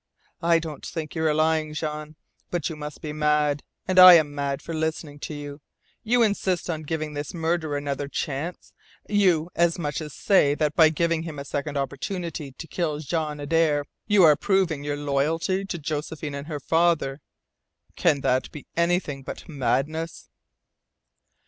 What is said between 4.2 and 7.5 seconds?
mad for listening to you. You insist on giving this